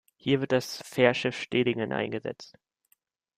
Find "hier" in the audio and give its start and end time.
0.17-0.41